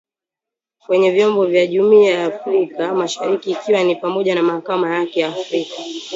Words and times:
kwenye 0.85 1.11
vyombo 1.11 1.45
vya 1.45 1.67
jumuia 1.67 2.11
ya 2.19 2.25
Afrika 2.25 2.95
mashariki 2.95 3.51
ikiwa 3.51 3.83
ni 3.83 3.95
pamoja 3.95 4.35
na 4.35 4.43
Mahakama 4.43 4.89
ya 4.93 4.99
Haki 4.99 5.19
ya 5.19 5.27
Afrika 5.27 5.73